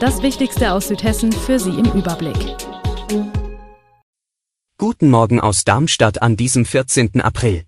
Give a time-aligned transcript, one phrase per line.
[0.00, 2.36] Das Wichtigste aus Südhessen für Sie im Überblick.
[4.78, 7.20] Guten Morgen aus Darmstadt an diesem 14.
[7.20, 7.64] April.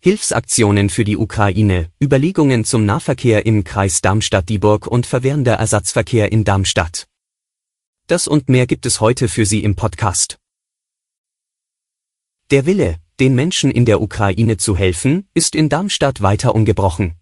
[0.00, 7.06] Hilfsaktionen für die Ukraine, Überlegungen zum Nahverkehr im Kreis Darmstadt-Dieburg und verwehrender Ersatzverkehr in Darmstadt.
[8.06, 10.38] Das und mehr gibt es heute für Sie im Podcast.
[12.50, 17.14] Der Wille, den Menschen in der Ukraine zu helfen, ist in Darmstadt weiter ungebrochen.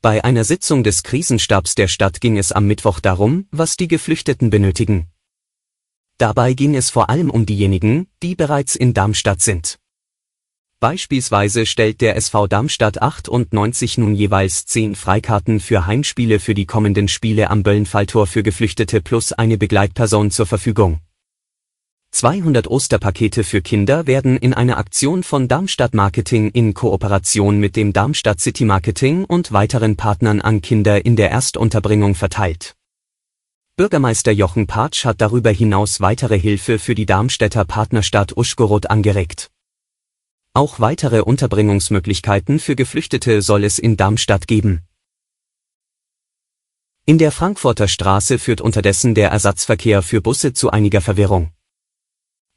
[0.00, 4.48] Bei einer Sitzung des Krisenstabs der Stadt ging es am Mittwoch darum, was die Geflüchteten
[4.48, 5.08] benötigen.
[6.18, 9.80] Dabei ging es vor allem um diejenigen, die bereits in Darmstadt sind.
[10.78, 17.08] Beispielsweise stellt der SV Darmstadt 98 nun jeweils 10 Freikarten für Heimspiele für die kommenden
[17.08, 21.00] Spiele am Böllenfalltor für Geflüchtete plus eine Begleitperson zur Verfügung.
[22.10, 27.92] 200 Osterpakete für Kinder werden in einer Aktion von Darmstadt Marketing in Kooperation mit dem
[27.92, 32.74] Darmstadt City Marketing und weiteren Partnern an Kinder in der Erstunterbringung verteilt.
[33.76, 39.50] Bürgermeister Jochen Patsch hat darüber hinaus weitere Hilfe für die Darmstädter Partnerstadt Uschgorod angeregt.
[40.54, 44.82] Auch weitere Unterbringungsmöglichkeiten für Geflüchtete soll es in Darmstadt geben.
[47.06, 51.52] In der Frankfurter Straße führt unterdessen der Ersatzverkehr für Busse zu einiger Verwirrung.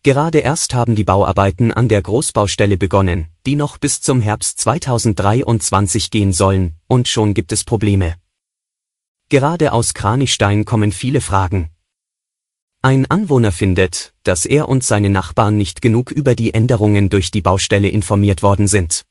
[0.04, 6.10] Gerade erst haben die Bauarbeiten an der Großbaustelle begonnen, die noch bis zum Herbst 2023
[6.10, 8.16] gehen sollen, und schon gibt es Probleme.
[9.30, 11.70] Gerade aus Kranichstein kommen viele Fragen.
[12.82, 17.42] Ein Anwohner findet, dass er und seine Nachbarn nicht genug über die Änderungen durch die
[17.42, 19.04] Baustelle informiert worden sind.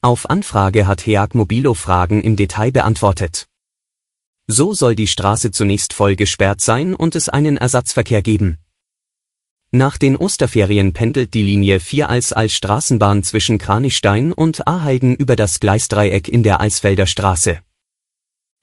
[0.00, 3.48] Auf Anfrage hat Heag Mobilo Fragen im Detail beantwortet.
[4.46, 8.58] So soll die Straße zunächst voll gesperrt sein und es einen Ersatzverkehr geben.
[9.70, 15.36] Nach den Osterferien pendelt die Linie 4 als als Straßenbahn zwischen Kranichstein und Aheigen über
[15.36, 17.60] das Gleisdreieck in der Eisfelder Straße.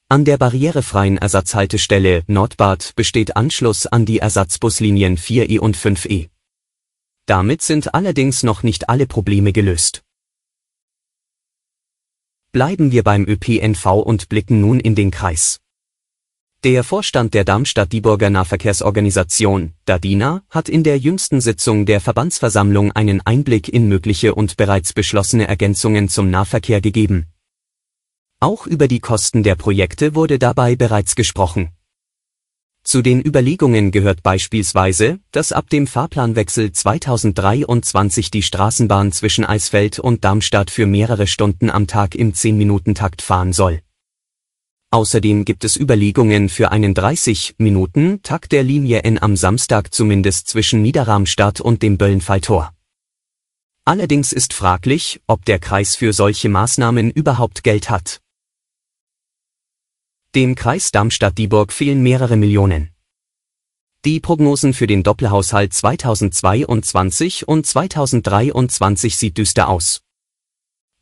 [0.10, 6.30] An der barrierefreien Ersatzhaltestelle Nordbad besteht Anschluss an die Ersatzbuslinien 4E und 5E.
[7.28, 10.02] Damit sind allerdings noch nicht alle Probleme gelöst.
[12.52, 15.60] Bleiben wir beim ÖPNV und blicken nun in den Kreis.
[16.66, 23.70] Der Vorstand der Darmstadt-Dieburger Nahverkehrsorganisation, DADINA, hat in der jüngsten Sitzung der Verbandsversammlung einen Einblick
[23.70, 27.28] in mögliche und bereits beschlossene Ergänzungen zum Nahverkehr gegeben.
[28.40, 31.70] Auch über die Kosten der Projekte wurde dabei bereits gesprochen.
[32.84, 40.24] Zu den Überlegungen gehört beispielsweise, dass ab dem Fahrplanwechsel 2023 die Straßenbahn zwischen Eisfeld und
[40.24, 43.84] Darmstadt für mehrere Stunden am Tag im 10-Minuten-Takt fahren soll
[44.95, 51.59] Außerdem gibt es Überlegungen für einen 30-Minuten-Takt der Linie N am Samstag zumindest zwischen Niederramstadt
[51.59, 52.73] und dem Böllenfalltor.
[53.83, 58.22] Allerdings ist fraglich, ob der Kreis für solche Maßnahmen überhaupt Geld hat.
[60.33, 62.91] Dem Kreis Darmstadt-Dieburg fehlen mehrere Millionen.
[64.06, 70.05] Die Prognosen für den Doppelhaushalt 2022 und 2023 sieht düster aus.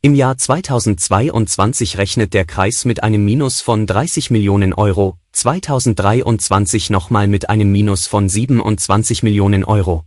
[0.04, 7.26] Im Jahr 2022 rechnet der Kreis mit einem Minus von 30 Millionen Euro, 2023 nochmal
[7.26, 10.04] mit einem Minus von 27 Millionen Euro.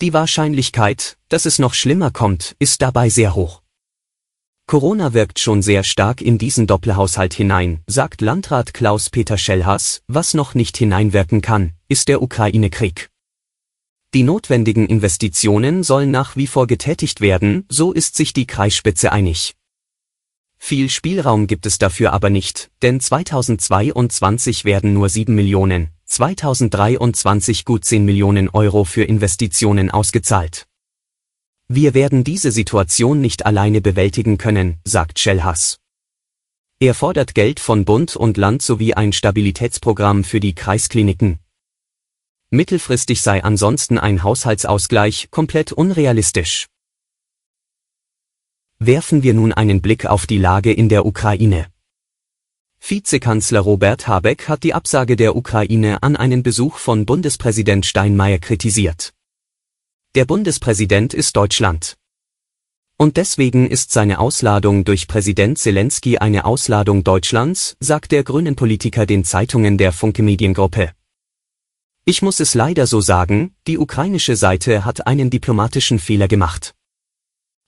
[0.00, 3.62] Die Wahrscheinlichkeit, dass es noch schlimmer kommt, ist dabei sehr hoch.
[4.66, 10.54] Corona wirkt schon sehr stark in diesen Doppelhaushalt hinein, sagt Landrat Klaus-Peter Schellhaas, was noch
[10.54, 13.10] nicht hineinwirken kann, ist der Ukraine-Krieg.
[14.14, 19.54] Die notwendigen Investitionen sollen nach wie vor getätigt werden, so ist sich die Kreisspitze einig.
[20.56, 27.84] Viel Spielraum gibt es dafür aber nicht, denn 2022 werden nur 7 Millionen, 2023 gut
[27.84, 30.66] 10 Millionen Euro für Investitionen ausgezahlt.
[31.68, 35.80] Wir werden diese Situation nicht alleine bewältigen können, sagt Schellhass.
[36.80, 41.40] Er fordert Geld von Bund und Land sowie ein Stabilitätsprogramm für die Kreiskliniken,
[42.50, 46.66] Mittelfristig sei ansonsten ein Haushaltsausgleich komplett unrealistisch.
[48.78, 51.66] Werfen wir nun einen Blick auf die Lage in der Ukraine.
[52.80, 59.12] Vizekanzler Robert Habeck hat die Absage der Ukraine an einen Besuch von Bundespräsident Steinmeier kritisiert.
[60.14, 61.98] Der Bundespräsident ist Deutschland.
[62.96, 69.04] Und deswegen ist seine Ausladung durch Präsident Zelensky eine Ausladung Deutschlands, sagt der grünen Politiker
[69.04, 70.92] den Zeitungen der Funke Mediengruppe.
[72.10, 76.74] Ich muss es leider so sagen, die ukrainische Seite hat einen diplomatischen Fehler gemacht.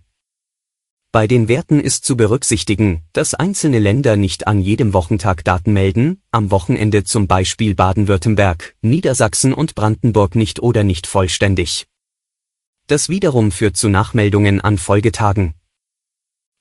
[1.11, 6.23] Bei den Werten ist zu berücksichtigen, dass einzelne Länder nicht an jedem Wochentag Daten melden,
[6.31, 11.89] am Wochenende zum Beispiel Baden-Württemberg, Niedersachsen und Brandenburg nicht oder nicht vollständig.
[12.87, 15.55] Das wiederum führt zu Nachmeldungen an Folgetagen.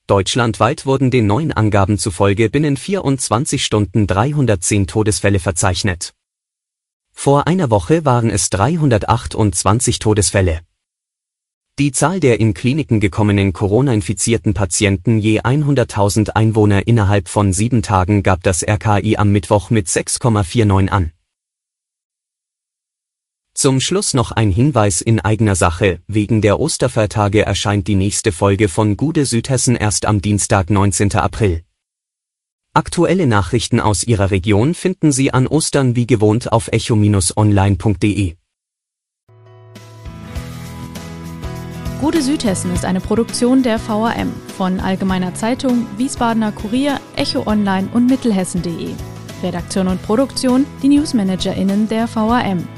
[0.08, 6.14] Deutschlandweit wurden den neuen Angaben zufolge binnen 24 Stunden 310 Todesfälle verzeichnet.
[7.12, 10.60] Vor einer Woche waren es 328 Todesfälle.
[11.78, 18.22] Die Zahl der in Kliniken gekommenen Corona-infizierten Patienten je 100.000 Einwohner innerhalb von sieben Tagen
[18.22, 21.12] gab das RKI am Mittwoch mit 6,49 an.
[23.60, 25.98] Zum Schluss noch ein Hinweis in eigener Sache.
[26.06, 31.16] Wegen der Osterfeiertage erscheint die nächste Folge von Gude Südhessen erst am Dienstag 19.
[31.16, 31.64] April.
[32.72, 38.36] Aktuelle Nachrichten aus Ihrer Region finden Sie an Ostern wie gewohnt auf echo-online.de.
[42.00, 48.06] Gude Südhessen ist eine Produktion der VAM von Allgemeiner Zeitung, Wiesbadener Kurier, Echo Online und
[48.06, 48.90] Mittelhessen.de.
[49.42, 52.77] Redaktion und Produktion die NewsmanagerInnen der VAM.